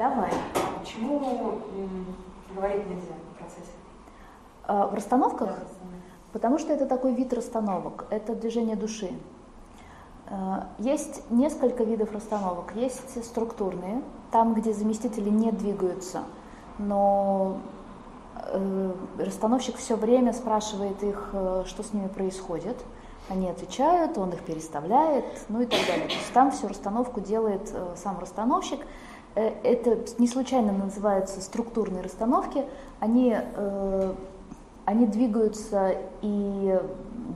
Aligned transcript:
Давай. 0.00 0.30
Почему 0.78 1.58
говорить 2.56 2.86
нельзя 2.86 3.12
в 3.34 3.38
процессе? 3.38 3.72
А, 4.64 4.86
в 4.86 4.94
расстановках? 4.94 5.48
Да. 5.50 5.56
Потому 6.32 6.58
что 6.58 6.72
это 6.72 6.86
такой 6.86 7.12
вид 7.12 7.34
расстановок, 7.34 8.06
это 8.08 8.34
движение 8.34 8.76
души. 8.76 9.10
А, 10.26 10.68
Есть 10.78 11.30
несколько 11.30 11.84
видов 11.84 12.12
расстановок. 12.12 12.72
Есть 12.76 13.22
структурные, 13.22 14.00
там, 14.30 14.54
где 14.54 14.72
заместители 14.72 15.28
не 15.28 15.52
двигаются, 15.52 16.22
но 16.78 17.58
э, 18.46 18.92
расстановщик 19.18 19.76
все 19.76 19.96
время 19.96 20.32
спрашивает 20.32 21.02
их, 21.02 21.28
э, 21.34 21.64
что 21.66 21.82
с 21.82 21.92
ними 21.92 22.08
происходит. 22.08 22.78
Они 23.28 23.50
отвечают, 23.50 24.16
он 24.16 24.30
их 24.30 24.40
переставляет, 24.44 25.26
ну 25.50 25.60
и 25.60 25.66
так 25.66 25.80
далее. 25.86 26.08
То 26.08 26.14
есть 26.14 26.32
там 26.32 26.52
всю 26.52 26.68
расстановку 26.68 27.20
делает 27.20 27.70
э, 27.74 27.96
сам 27.96 28.18
расстановщик. 28.18 28.80
Э, 29.34 29.52
Это 29.62 29.98
не 30.18 30.26
случайно 30.26 30.72
называются 30.72 31.40
структурные 31.40 32.02
расстановки. 32.02 32.64
Они, 32.98 33.36
э, 33.36 34.14
они 34.84 35.06
двигаются 35.06 35.94
и 36.22 36.78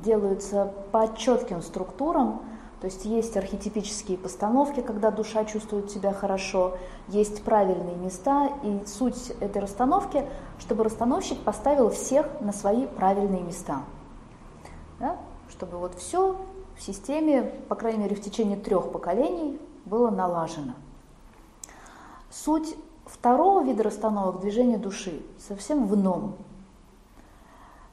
делаются 0.04 0.72
по 0.92 1.14
четким 1.16 1.62
структурам. 1.62 2.42
То 2.80 2.86
есть 2.86 3.06
есть 3.06 3.34
архетипические 3.36 4.18
постановки, 4.18 4.80
когда 4.80 5.10
душа 5.10 5.46
чувствует 5.46 5.90
себя 5.90 6.12
хорошо, 6.12 6.76
есть 7.08 7.42
правильные 7.42 7.96
места, 7.96 8.50
и 8.62 8.80
суть 8.86 9.30
этой 9.40 9.62
расстановки, 9.62 10.26
чтобы 10.58 10.84
расстановщик 10.84 11.38
поставил 11.40 11.88
всех 11.88 12.26
на 12.40 12.52
свои 12.52 12.86
правильные 12.86 13.40
места. 13.40 13.80
Да? 15.00 15.16
Чтобы 15.48 15.78
вот 15.78 15.94
все 15.94 16.36
в 16.76 16.82
системе, 16.82 17.54
по 17.70 17.74
крайней 17.74 18.02
мере 18.02 18.16
в 18.16 18.20
течение 18.20 18.58
трех 18.58 18.92
поколений, 18.92 19.58
было 19.86 20.10
налажено. 20.10 20.74
Суть 22.34 22.74
второго 23.06 23.62
вида 23.62 23.84
расстановок 23.84 24.40
движения 24.40 24.76
души 24.76 25.22
совсем 25.38 25.86
в 25.86 25.94
ином. 25.94 26.34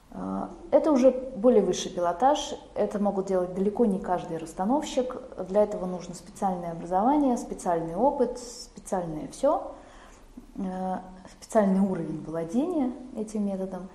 Э, 0.10 0.48
Это 0.72 0.92
уже 0.92 1.12
более 1.12 1.62
высший 1.62 1.92
пилотаж, 1.92 2.56
это 2.74 2.98
могут 2.98 3.28
делать 3.28 3.54
далеко 3.54 3.86
не 3.86 4.00
каждый 4.00 4.38
расстановщик, 4.38 5.16
для 5.48 5.62
этого 5.62 5.86
нужно 5.86 6.16
специальное 6.16 6.72
образование, 6.72 7.38
специальный 7.38 7.96
опыт, 7.96 8.40
специальное 8.40 9.28
все, 9.28 9.74
специальный 11.40 11.80
уровень 11.80 12.24
владения 12.26 12.94
этим 13.16 13.46
методом. 13.46 13.90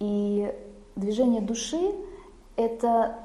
И 0.00 0.52
движение 0.96 1.40
души– 1.40 1.94
это, 2.56 3.20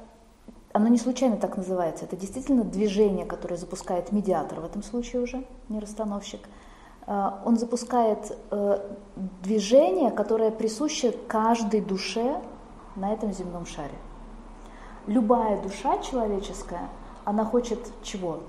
оно 0.72 0.86
не 0.86 0.98
случайно 0.98 1.36
так 1.36 1.56
называется, 1.56 2.04
это 2.04 2.16
действительно 2.16 2.62
движение, 2.62 3.26
которое 3.26 3.56
запускает 3.56 4.12
медиатор 4.12 4.60
в 4.60 4.64
этом 4.64 4.84
случае 4.84 5.22
уже, 5.22 5.44
не 5.68 5.80
расстановщик– 5.80 6.40
он 7.06 7.56
запускает 7.56 8.36
движение, 9.42 10.10
которое 10.10 10.50
присуще 10.50 11.12
каждой 11.26 11.80
душе 11.80 12.40
на 12.96 13.12
этом 13.12 13.32
земном 13.32 13.66
шаре. 13.66 13.98
Любая 15.06 15.60
душа 15.62 15.98
человеческая, 15.98 16.88
она 17.24 17.44
хочет 17.44 17.78
чего? 18.02 18.40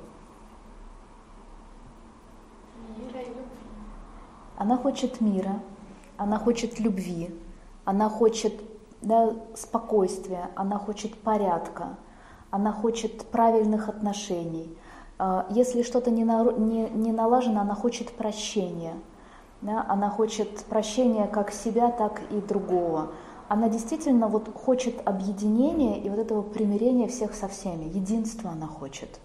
Она 4.58 4.78
хочет 4.78 5.22
мира, 5.22 5.60
она 6.18 6.38
хочет 6.38 6.80
любви, 6.80 7.36
она 7.84 8.10
хочет 8.10 8.54
да, 9.02 9.34
спокойствия, 9.56 10.52
она 10.56 10.78
хочет 10.78 11.18
порядка, 11.18 11.98
она 12.52 12.72
хочет 12.72 13.26
правильных 13.32 13.90
отношений. 13.90 14.78
А, 15.24 15.46
Если 15.52 15.84
что-то 15.84 16.10
не, 16.10 16.26
на- 16.26 16.52
не- 16.52 16.90
не 16.90 17.12
налажено, 17.12 17.62
она 17.62 17.76
хочет 17.76 18.10
прощения. 18.10 18.96
Да? 19.62 19.86
Она 19.88 20.10
хочет 20.10 20.66
прощения 20.66 21.28
как 21.28 21.52
себя, 21.52 21.92
так 21.92 22.22
и 22.32 22.42
другого. 22.42 23.12
Она 23.48 23.70
действительно 23.70 24.28
вот 24.28 24.50
хочет 24.56 24.96
объединения 25.06 26.00
и 26.02 26.10
вот 26.10 26.18
этого 26.18 26.42
примирения 26.42 27.08
всех 27.08 27.36
со 27.36 27.48
всеми. 27.48 27.84
Единства 27.84 28.50
она 28.50 28.66
хочет. 28.66 29.20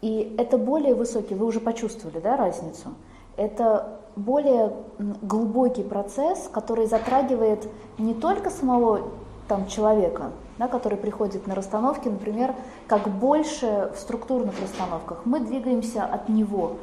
И 0.00 0.32
это 0.38 0.58
более 0.58 0.94
высокий, 0.94 1.34
вы 1.34 1.46
уже 1.46 1.58
почувствовали 1.58 2.20
да, 2.20 2.36
разницу? 2.36 2.90
Это 3.36 3.98
более 4.14 4.76
глубокий 5.22 5.82
процесс, 5.82 6.48
который 6.52 6.86
затрагивает 6.86 7.68
не 7.98 8.14
только 8.14 8.48
самого 8.48 9.00
там, 9.48 9.66
человека, 9.66 10.32
да, 10.58 10.68
который 10.68 10.98
приходит 10.98 11.46
на 11.46 11.54
расстановки, 11.54 12.08
например, 12.08 12.54
как 12.86 13.08
больше 13.08 13.92
в 13.94 13.98
структурных 13.98 14.60
расстановках. 14.60 15.22
Мы 15.24 15.40
двигаемся 15.40 16.04
от 16.04 16.28
него. 16.28 16.78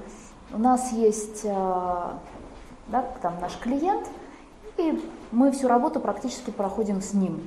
У 0.53 0.57
нас 0.57 0.91
есть 0.91 1.41
э, 1.44 1.49
да, 2.88 3.05
там 3.22 3.39
наш 3.39 3.57
клиент, 3.57 4.07
и 4.77 5.01
мы 5.31 5.51
всю 5.51 5.67
работу 5.67 5.99
практически 5.99 6.51
проходим 6.51 7.01
с 7.01 7.13
ним. 7.13 7.41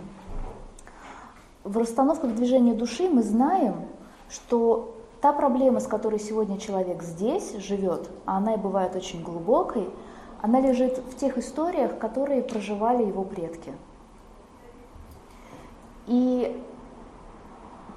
В 1.62 1.76
расстановках 1.78 2.34
движения 2.34 2.74
души 2.74 3.08
мы 3.08 3.22
знаем, 3.22 3.74
что 4.28 4.94
та 5.20 5.32
проблема, 5.32 5.80
с 5.80 5.86
которой 5.86 6.20
сегодня 6.20 6.58
человек 6.58 7.02
здесь 7.02 7.56
живет, 7.56 8.10
а 8.26 8.38
она 8.38 8.54
и 8.54 8.58
бывает 8.58 8.94
очень 8.94 9.22
глубокой, 9.22 9.88
она 10.42 10.60
лежит 10.60 10.98
в 10.98 11.16
тех 11.16 11.38
историях, 11.38 11.98
которые 11.98 12.42
проживали 12.42 13.04
его 13.04 13.24
предки. 13.24 13.72
И 16.06 16.62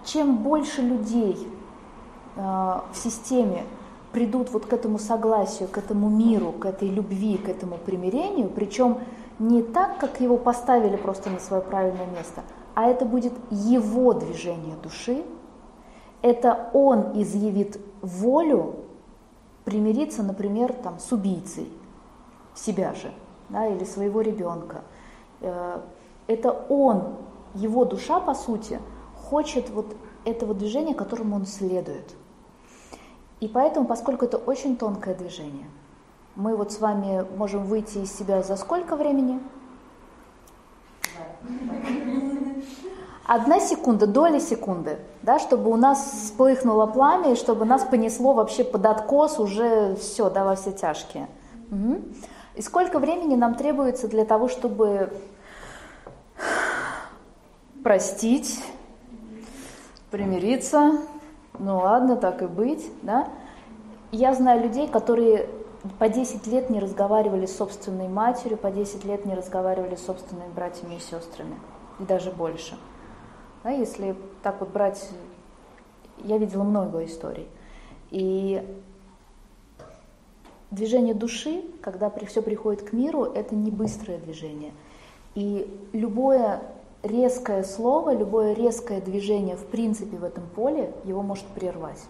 чем 0.06 0.38
больше 0.38 0.82
людей 0.82 1.48
э, 2.36 2.40
в 2.40 2.96
системе 2.96 3.64
придут 4.12 4.52
вот 4.52 4.66
к 4.66 4.74
этому 4.74 5.00
согласию, 5.00 5.68
к 5.68 5.78
этому 5.78 6.10
миру, 6.10 6.52
к 6.54 6.66
этой 6.66 6.90
любви, 6.90 7.38
к 7.38 7.50
этому 7.50 7.78
примирению, 7.78 8.50
причем 8.50 9.00
не 9.40 9.62
так, 9.62 10.00
как 10.00 10.22
его 10.22 10.38
поставили 10.38 10.96
просто 10.96 11.30
на 11.30 11.40
свое 11.40 11.62
правильное 11.62 12.08
место, 12.08 12.42
а 12.74 12.86
это 12.86 13.06
будет 13.06 13.34
его 13.52 14.14
движение 14.14 14.76
души, 14.82 15.24
это 16.22 16.70
он 16.74 17.22
изъявит 17.22 17.80
волю 18.02 18.76
примириться, 19.66 20.24
например, 20.24 20.74
там, 20.74 21.00
с 21.00 21.12
убийцей 21.12 21.70
себя 22.56 22.94
же, 22.94 23.12
да, 23.50 23.68
или 23.68 23.84
своего 23.84 24.22
ребенка. 24.22 24.82
Э, 25.42 25.80
Это 26.28 26.52
он, 26.70 27.16
его 27.58 27.86
душа, 27.86 28.20
по 28.20 28.34
сути, 28.34 28.80
хочет 29.16 29.70
вот 29.70 29.96
этого 30.26 30.54
движения, 30.54 30.94
которому 30.94 31.36
он 31.36 31.46
следует. 31.46 32.16
И 33.40 33.48
поэтому, 33.48 33.86
поскольку 33.86 34.26
это 34.26 34.38
очень 34.38 34.78
тонкое 34.78 35.16
движение, 35.16 35.68
мы 36.36 36.56
вот 36.56 36.72
с 36.72 36.80
вами 36.80 37.26
можем 37.36 37.66
выйти 37.66 38.00
из 38.00 38.16
себя 38.16 38.42
за 38.44 38.56
сколько 38.56 38.96
времени? 38.96 39.40
Одна 43.26 43.60
секунда, 43.60 44.08
доля 44.08 44.40
секунды, 44.40 45.00
да, 45.22 45.38
чтобы 45.38 45.70
у 45.70 45.76
нас 45.76 46.00
вспыхнуло 46.00 46.86
пламя, 46.86 47.34
и 47.34 47.36
чтобы 47.36 47.66
нас 47.66 47.84
понесло 47.84 48.34
вообще 48.34 48.64
под 48.64 48.86
откос 48.86 49.40
уже 49.40 49.96
все, 49.96 50.30
да, 50.30 50.46
во 50.46 50.56
все 50.56 50.72
тяжкие. 50.72 51.28
Мгм. 51.70 52.16
И 52.56 52.62
сколько 52.62 53.00
времени 53.00 53.36
нам 53.36 53.56
требуется 53.56 54.08
для 54.08 54.24
того, 54.24 54.48
чтобы 54.48 55.12
простить, 57.88 58.62
примириться, 60.12 61.00
ну 61.58 61.78
ладно, 61.78 62.18
так 62.18 62.42
и 62.42 62.46
быть, 62.46 62.86
да. 63.02 63.30
Я 64.12 64.34
знаю 64.34 64.62
людей, 64.62 64.90
которые 64.90 65.48
по 65.98 66.10
10 66.10 66.46
лет 66.48 66.70
не 66.70 66.82
разговаривали 66.82 67.46
с 67.46 67.56
собственной 67.56 68.10
матерью, 68.10 68.58
по 68.58 68.72
10 68.72 69.06
лет 69.06 69.26
не 69.26 69.36
разговаривали 69.36 69.96
с 69.96 70.06
собственными 70.06 70.52
братьями 70.54 70.96
и 70.96 71.00
сестрами, 71.00 71.56
и 72.02 72.04
даже 72.04 72.30
больше. 72.30 72.76
Да, 73.64 73.70
если 73.70 74.18
так 74.44 74.60
вот 74.60 74.68
брать, 74.72 75.10
я 76.26 76.38
видела 76.40 76.64
много 76.64 77.06
историй. 77.06 77.48
И 78.12 78.68
движение 80.72 81.14
души, 81.14 81.64
когда 81.82 82.10
все 82.10 82.42
приходит 82.42 82.82
к 82.82 82.92
миру, 82.92 83.24
это 83.24 83.56
не 83.56 83.72
быстрое 83.72 84.18
движение. 84.18 84.74
И 85.36 85.74
любое 85.94 86.62
резкое 87.08 87.64
слово, 87.64 88.14
любое 88.14 88.54
резкое 88.54 89.02
движение 89.02 89.56
в 89.56 89.66
принципе 89.66 90.18
в 90.18 90.24
этом 90.24 90.44
поле 90.56 90.94
его 91.04 91.22
может 91.22 91.46
прервать. 91.48 92.04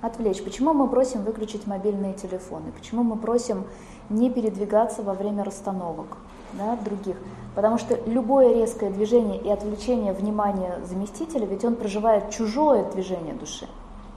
Отвлечь. 0.00 0.42
Почему 0.42 0.72
мы 0.72 0.88
просим 0.88 1.22
выключить 1.22 1.66
мобильные 1.66 2.14
телефоны? 2.14 2.72
Почему 2.76 3.04
мы 3.04 3.16
просим 3.16 3.64
не 4.10 4.30
передвигаться 4.30 5.02
во 5.02 5.14
время 5.14 5.44
расстановок 5.44 6.18
да, 6.54 6.76
других? 6.76 7.16
Потому 7.54 7.78
что 7.78 7.98
любое 8.06 8.52
резкое 8.52 8.90
движение 8.90 9.40
и 9.40 9.48
отвлечение 9.48 10.12
внимания 10.12 10.80
заместителя, 10.84 11.46
ведь 11.46 11.64
он 11.64 11.76
проживает 11.76 12.30
чужое 12.30 12.90
движение 12.90 13.34
души, 13.34 13.68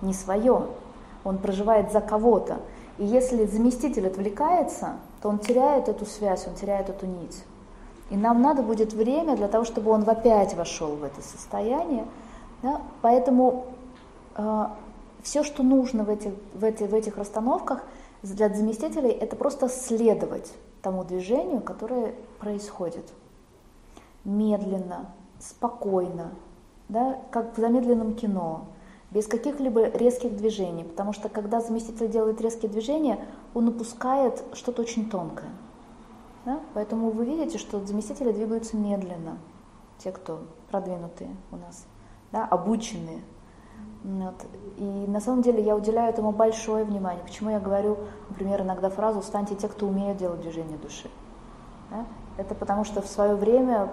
не 0.02 0.14
свое. 0.14 0.66
Он 1.24 1.38
проживает 1.38 1.92
за 1.92 2.02
кого-то. 2.02 2.58
И 2.98 3.06
если 3.06 3.46
заместитель 3.46 4.08
отвлекается, 4.08 4.94
то 5.22 5.30
он 5.30 5.40
теряет 5.40 5.88
эту 5.90 6.06
связь, 6.06 6.48
он 6.48 6.56
теряет 6.56 6.90
эту 6.90 7.06
нить. 7.06 7.44
И 8.10 8.18
нам 8.18 8.42
надо 8.42 8.62
будет 8.62 8.94
время 8.94 9.36
для 9.36 9.48
того, 9.48 9.66
чтобы 9.66 9.92
он 9.92 10.08
опять 10.08 10.54
вошел 10.56 10.96
в 10.96 11.04
это 11.04 11.22
состояние. 11.22 12.06
Да? 12.62 12.82
Поэтому 13.02 13.66
э, 14.36 14.68
Все, 15.26 15.44
что 15.44 15.64
нужно 15.64 16.04
в 16.04 16.10
этих, 16.10 16.34
в, 16.54 16.64
эти, 16.64 16.84
в 16.84 16.94
этих 16.94 17.18
расстановках 17.18 17.84
для 18.22 18.48
заместителей, 18.50 19.10
это 19.10 19.36
просто 19.36 19.70
следовать 19.70 20.54
тому 20.84 21.04
движению, 21.04 21.62
которое 21.62 22.14
происходит. 22.40 23.12
Медленно, 24.24 25.08
спокойно, 25.40 26.30
да, 26.90 27.18
как 27.32 27.58
в 27.58 27.60
замедленном 27.60 28.14
кино, 28.14 28.66
без 29.10 29.26
каких-либо 29.26 29.90
резких 29.90 30.38
движений, 30.38 30.84
потому 30.84 31.12
что 31.12 31.28
когда 31.28 31.60
заместитель 31.60 32.08
делает 32.08 32.40
резкие 32.40 32.72
движения, 32.72 33.18
он 33.56 33.68
упускает 33.70 34.44
что-то 34.54 34.84
очень 34.84 35.10
тонкое. 35.10 35.50
Да? 36.46 36.60
Поэтому 36.74 37.10
вы 37.10 37.26
видите, 37.26 37.58
что 37.58 37.84
заместители 37.86 38.32
двигаются 38.32 38.78
медленно, 38.78 39.38
те, 39.98 40.12
кто 40.12 40.42
продвинутые 40.70 41.36
у 41.52 41.58
нас, 41.58 41.86
да, 42.32 42.46
обученные. 42.46 43.22
Вот. 44.04 44.36
И 44.78 44.84
на 44.84 45.20
самом 45.20 45.42
деле 45.42 45.64
я 45.64 45.76
уделяю 45.76 46.10
этому 46.10 46.32
большое 46.32 46.86
внимание. 46.86 47.24
Почему 47.24 47.50
я 47.50 47.60
говорю, 47.60 47.98
например, 48.30 48.62
иногда 48.62 48.90
фразу 48.90 49.24
«станьте 49.24 49.56
те, 49.56 49.68
кто 49.68 49.88
умеют 49.88 50.18
делать 50.18 50.42
движение 50.42 50.78
души». 50.78 51.10
Да? 51.90 52.06
Это 52.38 52.54
потому 52.54 52.84
что 52.84 53.02
в 53.02 53.08
свое 53.08 53.36
время 53.36 53.90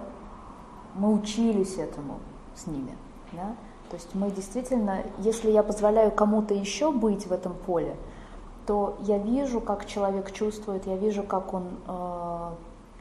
мы 0.94 1.12
учились 1.12 1.78
этому 1.78 2.19
с 2.54 2.66
ними. 2.66 2.96
Да? 3.32 3.56
То 3.88 3.96
есть 3.96 4.14
мы 4.14 4.31
действительно, 4.31 5.02
если 5.19 5.50
я 5.50 5.62
позволяю 5.62 6.10
кому-то 6.10 6.52
еще 6.52 6.93
быть 6.93 7.26
в 7.26 7.32
этом 7.32 7.54
поле, 7.54 7.96
то 8.67 8.97
я 9.00 9.19
вижу, 9.19 9.61
как 9.61 9.87
человек 9.87 10.32
чувствует, 10.32 10.87
я 10.87 10.97
вижу, 10.97 11.23
как 11.23 11.53
он, 11.55 11.64
э, 11.87 12.50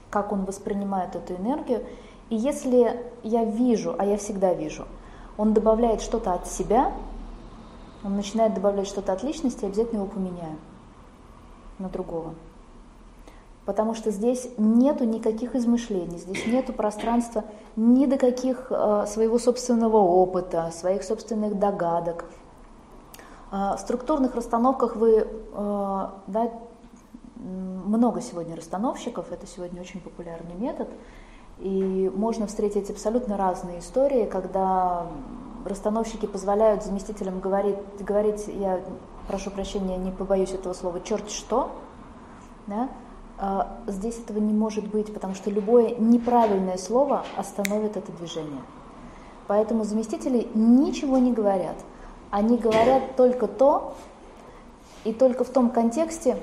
как 0.10 0.31
он 0.31 0.46
воспринимает 0.46 1.16
эту 1.16 1.36
энергию. 1.36 1.86
И 2.30 2.36
если 2.36 3.00
я 3.24 3.46
вижу, 3.46 3.96
а 3.98 4.06
я 4.06 4.18
всегда 4.18 4.54
вижу, 4.54 4.88
он 5.38 5.54
добавляет 5.54 6.02
что-то 6.02 6.34
от 6.34 6.48
себя, 6.48 6.92
он 8.04 8.16
начинает 8.16 8.54
добавлять 8.54 8.88
что-то 8.88 9.13
от 9.13 9.24
личности, 9.24 9.63
я 9.63 9.68
обязательно 9.68 10.00
его 10.00 10.08
поменяю 10.08 10.58
на 11.78 11.90
другого. 11.90 12.34
Потому 13.66 13.94
что 13.94 14.10
здесь 14.10 14.50
нету 14.58 15.04
никаких 15.04 15.56
измышлений, 15.56 16.18
здесь 16.18 16.48
нету 16.48 16.74
пространства 16.74 17.44
ни 17.75 18.06
до 18.08 18.18
каких 18.18 18.68
э, 18.72 19.06
своего 19.08 19.38
собственного 19.38 19.98
опыта, 19.98 20.72
своих 20.74 21.04
собственных 21.04 21.60
догадок. 21.60 22.25
Э, 23.51 23.75
в 23.75 23.80
структурных 23.80 24.36
расстановках 24.36 24.95
вы, 24.95 25.27
э, 25.27 26.07
да, 26.27 26.51
много 27.36 28.21
сегодня 28.21 28.56
расстановщиков, 28.56 29.31
это 29.31 29.48
сегодня 29.48 29.81
очень 29.81 30.00
популярный 30.00 30.56
метод, 30.56 30.89
и 31.59 32.12
можно 32.15 32.48
встретить 32.48 32.89
абсолютно 32.89 33.38
разные 33.38 33.80
истории, 33.80 34.25
когда 34.25 35.07
расстановщики 35.65 36.25
позволяют 36.25 36.83
заместителям 36.83 37.39
говорить, 37.39 37.77
говорить 38.00 38.48
я 38.48 38.81
прошу 39.27 39.51
прощения, 39.51 39.98
не 39.98 40.12
побоюсь 40.12 40.51
этого 40.51 40.74
слова, 40.74 41.01
черт 41.01 41.30
что, 41.30 41.71
да, 42.68 42.89
а, 43.38 43.80
здесь 43.88 44.19
этого 44.19 44.39
не 44.39 44.53
может 44.53 44.88
быть, 44.88 45.13
потому 45.13 45.33
что 45.36 45.50
любое 45.50 45.95
неправильное 45.95 46.77
слово 46.77 47.24
остановит 47.36 47.98
это 47.98 48.12
движение. 48.12 48.62
Поэтому 49.48 49.83
заместители 49.83 50.48
ничего 50.53 51.18
не 51.18 51.33
говорят. 51.33 51.75
Они 52.31 52.57
говорят 52.57 53.16
только 53.18 53.48
то, 53.48 53.94
и 55.04 55.13
только 55.13 55.44
в 55.44 55.50
том 55.50 55.69
контексте, 55.69 56.38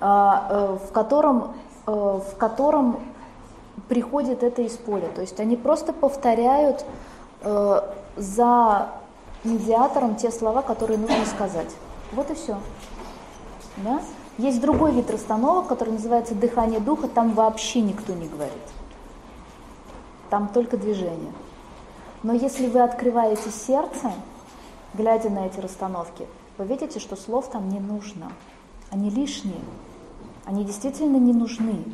а, 0.00 0.46
э, 0.50 0.78
в 0.86 0.92
котором, 0.92 1.54
э, 1.86 1.90
в 1.90 2.36
котором 2.36 3.00
приходит 3.88 4.42
это 4.42 4.62
из 4.62 4.76
поля. 4.76 5.08
То 5.14 5.22
есть 5.22 5.40
они 5.40 5.56
просто 5.56 5.92
повторяют 5.92 6.84
э, 7.42 7.80
за 8.16 8.88
медиатором 9.44 10.16
те 10.16 10.30
слова, 10.30 10.62
которые 10.62 10.98
нужно 10.98 11.24
сказать. 11.26 11.74
Вот 12.12 12.30
и 12.30 12.34
все. 12.34 12.56
Да? 13.78 14.00
Есть 14.38 14.60
другой 14.60 14.92
вид 14.92 15.10
расстановок, 15.10 15.66
который 15.66 15.94
называется 15.94 16.34
дыхание 16.34 16.80
духа, 16.80 17.08
там 17.08 17.32
вообще 17.32 17.80
никто 17.80 18.12
не 18.12 18.28
говорит. 18.28 18.52
Там 20.28 20.48
только 20.48 20.76
движение. 20.76 21.32
Но 22.26 22.32
если 22.32 22.66
вы 22.66 22.80
открываете 22.80 23.50
сердце, 23.52 24.10
глядя 24.94 25.30
на 25.30 25.46
эти 25.46 25.60
расстановки, 25.60 26.26
вы 26.58 26.64
видите, 26.64 26.98
что 26.98 27.14
слов 27.14 27.48
там 27.50 27.68
не 27.68 27.78
нужно. 27.78 28.32
Они 28.90 29.10
лишние. 29.10 29.60
Они 30.44 30.64
действительно 30.64 31.18
не 31.18 31.32
нужны. 31.32 31.84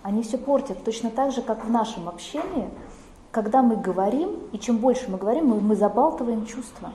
Они 0.00 0.22
все 0.22 0.38
портят. 0.38 0.82
Точно 0.82 1.10
так 1.10 1.32
же, 1.32 1.42
как 1.42 1.66
в 1.66 1.70
нашем 1.70 2.08
общении, 2.08 2.70
когда 3.32 3.60
мы 3.60 3.76
говорим, 3.76 4.38
и 4.52 4.58
чем 4.58 4.78
больше 4.78 5.10
мы 5.10 5.18
говорим, 5.18 5.48
мы, 5.48 5.60
мы 5.60 5.76
забалтываем 5.76 6.46
чувства. 6.46 6.92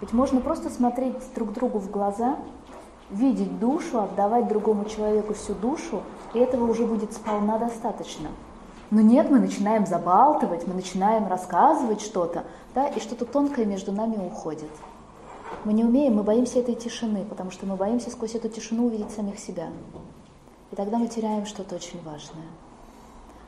Ведь 0.00 0.14
можно 0.14 0.40
просто 0.40 0.70
смотреть 0.70 1.16
друг 1.34 1.52
другу 1.52 1.78
в 1.78 1.90
глаза 1.90 2.38
видеть 3.10 3.58
душу, 3.58 4.00
отдавать 4.00 4.48
другому 4.48 4.86
человеку 4.86 5.34
всю 5.34 5.52
душу, 5.52 6.04
и 6.32 6.38
этого 6.38 6.64
уже 6.70 6.86
будет 6.86 7.12
сполна 7.12 7.58
достаточно. 7.58 8.30
Но 8.90 9.00
нет, 9.00 9.30
мы 9.30 9.40
начинаем 9.40 9.86
забалтывать, 9.86 10.66
мы 10.66 10.74
начинаем 10.74 11.26
рассказывать 11.26 12.00
что-то, 12.00 12.44
да, 12.74 12.88
и 12.88 13.00
что-то 13.00 13.24
тонкое 13.24 13.64
между 13.64 13.92
нами 13.92 14.16
уходит. 14.16 14.70
Мы 15.64 15.72
не 15.72 15.84
умеем, 15.84 16.16
мы 16.16 16.22
боимся 16.22 16.58
этой 16.58 16.74
тишины, 16.74 17.24
потому 17.24 17.50
что 17.50 17.66
мы 17.66 17.76
боимся 17.76 18.10
сквозь 18.10 18.34
эту 18.34 18.48
тишину 18.48 18.86
увидеть 18.86 19.10
самих 19.10 19.38
себя. 19.38 19.68
И 20.70 20.76
тогда 20.76 20.98
мы 20.98 21.08
теряем 21.08 21.46
что-то 21.46 21.76
очень 21.76 22.02
важное. 22.02 22.46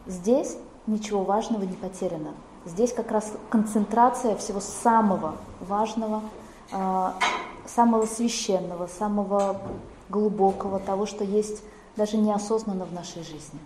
Здесь 0.07 0.57
ничего 0.87 1.23
важного 1.23 1.63
не 1.63 1.75
потеряно. 1.75 2.35
Здесь 2.65 2.93
как 2.93 3.11
раз 3.11 3.33
концентрация 3.51 4.37
всего 4.37 4.61
самого 4.61 5.37
важного, 5.61 6.23
а, 6.73 7.15
самого 7.67 8.07
священного, 8.07 8.87
самого 8.87 9.61
глубокого, 10.09 10.79
того, 10.79 11.07
что 11.07 11.25
есть 11.25 11.63
даже 11.97 12.17
неосознанно 12.17 12.85
в 12.85 12.93
нашей 12.93 13.23
жизни. 13.23 13.59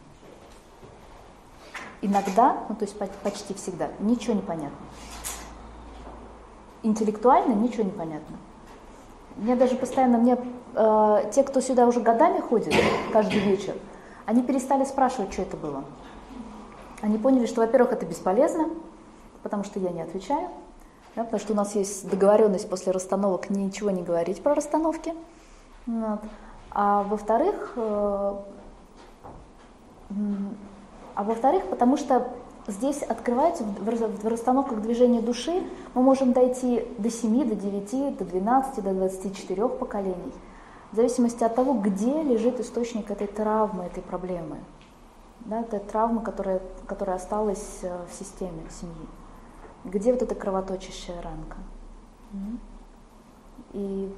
Иногда, 2.03 2.65
ну 2.69 2.75
то 2.75 2.85
есть 2.85 2.97
почти 3.23 3.55
всегда, 3.55 3.89
ничего 3.99 4.35
не 4.35 4.43
понятно. 4.43 4.79
Интеллектуально 6.83 7.53
ничего 7.53 7.83
не 7.83 7.91
понятно. 7.91 8.37
Мне 9.37 9.55
даже 9.55 9.77
постоянно, 9.77 10.19
мне 10.19 10.39
э, 10.75 11.31
те, 11.33 11.45
кто 11.45 11.61
сюда 11.61 11.87
уже 11.87 12.01
годами 12.01 12.41
ходит, 12.41 12.75
каждый 13.13 13.41
вечер, 13.41 13.75
они 14.27 14.43
перестали 14.43 14.85
спрашивать, 14.85 15.33
что 15.33 15.43
это 15.43 15.57
было. 15.57 15.85
Они 17.03 17.19
поняли, 17.19 17.47
что, 17.47 17.61
во-первых, 17.61 17.93
это 17.93 18.07
бесполезно, 18.07 18.69
потому 19.43 19.65
что 19.65 19.79
я 19.79 19.91
не 19.91 20.03
отвечаю. 20.03 20.49
Да, 21.17 21.25
потому 21.25 21.41
что 21.41 21.53
у 21.55 21.57
нас 21.57 21.75
есть 21.75 22.09
договоренность 22.09 22.69
после 22.71 22.93
расстановок 22.93 23.51
ничего 23.51 23.91
не 23.91 24.03
говорить 24.03 24.43
про 24.43 24.55
расстановки. 24.55 25.13
Вот. 25.87 26.21
А 26.71 27.03
во-вторых, 27.03 27.73
э, 27.77 28.35
а 31.21 31.23
во-вторых, 31.23 31.65
потому 31.69 31.99
что 31.99 32.33
здесь 32.67 33.03
открывается 33.03 33.63
в 33.63 34.27
расстановках 34.27 34.81
движения 34.81 35.21
души, 35.21 35.63
мы 35.93 36.01
можем 36.01 36.33
дойти 36.33 36.89
до 36.97 37.11
7, 37.11 37.47
до 37.47 37.55
9, 37.55 38.17
до 38.17 38.25
12, 38.25 38.83
до 38.83 38.95
24 38.95 39.69
поколений, 39.69 40.33
в 40.93 40.97
зависимости 40.97 41.45
от 41.45 41.55
того, 41.55 41.75
где 41.75 42.23
лежит 42.23 42.59
источник 42.59 43.11
этой 43.11 43.27
травмы, 43.27 43.85
этой 43.85 44.03
проблемы. 44.03 44.61
Да, 45.41 45.61
это 45.61 45.79
травма, 45.79 46.23
которая, 46.23 46.63
которая 46.87 47.17
осталась 47.17 47.81
э, 47.83 47.95
в 48.11 48.15
системе 48.15 48.63
семьи. 48.71 49.09
Где 49.85 50.15
вот 50.15 50.23
эта 50.23 50.35
кровоточащая 50.35 51.21
ранка? 51.21 51.59
И, 53.75 54.11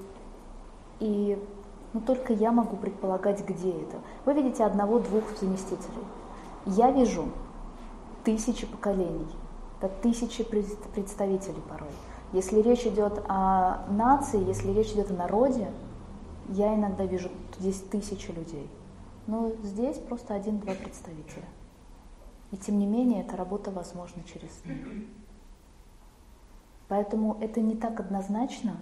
и 1.01 1.49
ну, 1.95 2.01
только 2.01 2.33
я 2.33 2.53
могу 2.53 2.77
предполагать, 2.77 3.45
где 3.45 3.71
это. 3.71 3.97
Вы 4.25 4.35
видите 4.35 4.63
одного-двух 4.63 5.25
заместителей. 5.41 6.05
Я 6.67 6.91
вижу 6.91 7.29
тысячи 8.25 8.67
поколений, 8.67 9.27
это 9.81 9.89
тысячи 10.01 10.45
представителей 10.45 11.61
порой. 11.69 11.91
Если 12.33 12.61
речь 12.63 12.87
идет 12.87 13.23
о 13.29 13.85
нации, 13.89 14.47
если 14.47 14.73
речь 14.73 14.93
идет 14.93 15.11
о 15.11 15.15
народе, 15.15 15.71
я 16.49 16.75
иногда 16.75 17.05
вижу 17.05 17.31
здесь 17.59 17.81
тысячи 17.81 18.31
людей. 18.31 18.71
Но 19.27 19.51
здесь 19.63 19.99
просто 19.99 20.35
один-два 20.35 20.75
представителя. 20.75 21.45
И 22.51 22.57
тем 22.57 22.79
не 22.79 22.87
менее, 22.87 23.23
эта 23.23 23.37
работа 23.37 23.71
возможна 23.71 24.23
через 24.25 24.51
них. 24.65 25.07
Поэтому 26.89 27.39
это 27.41 27.61
не 27.61 27.75
так 27.75 28.01
однозначно 28.01 28.77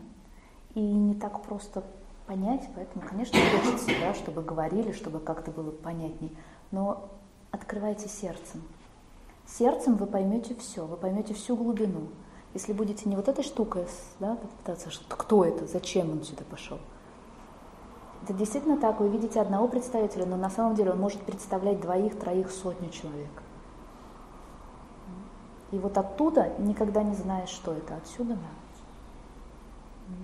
и 0.74 0.80
не 0.80 1.14
так 1.14 1.42
просто 1.42 1.84
понять, 2.26 2.68
поэтому, 2.74 3.04
конечно, 3.06 3.38
хочется, 3.38 3.90
да, 4.00 4.14
чтобы 4.14 4.42
говорили, 4.42 4.92
чтобы 4.92 5.20
как-то 5.20 5.50
было 5.50 5.70
понятней, 5.70 6.36
но 6.70 7.08
открывайте 7.60 8.08
сердцем. 8.08 8.62
Сердцем 9.46 9.96
вы 9.96 10.06
поймете 10.06 10.54
все, 10.56 10.86
вы 10.86 10.96
поймете 10.96 11.34
всю 11.34 11.56
глубину. 11.56 12.08
Если 12.54 12.72
будете 12.72 13.08
не 13.08 13.16
вот 13.16 13.28
этой 13.28 13.44
штукой 13.44 13.86
да, 14.18 14.36
пытаться, 14.58 14.90
что, 14.90 15.04
кто 15.16 15.44
это, 15.44 15.66
зачем 15.66 16.10
он 16.10 16.24
сюда 16.24 16.42
пошел. 16.50 16.78
Это 18.24 18.34
действительно 18.34 18.76
так, 18.76 19.00
вы 19.00 19.08
видите 19.08 19.40
одного 19.40 19.68
представителя, 19.68 20.26
но 20.26 20.36
на 20.36 20.50
самом 20.50 20.74
деле 20.74 20.90
он 20.92 21.00
может 21.00 21.20
представлять 21.22 21.80
двоих, 21.80 22.18
троих, 22.18 22.50
сотню 22.50 22.90
человек. 22.90 23.30
И 25.70 25.78
вот 25.78 25.96
оттуда 25.96 26.52
никогда 26.58 27.02
не 27.02 27.14
знаешь, 27.14 27.50
что 27.50 27.72
это. 27.72 27.96
Отсюда 27.96 28.34
да. 28.34 30.14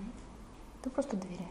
Вы 0.83 0.91
просто 0.91 1.15
доверяете. 1.15 1.47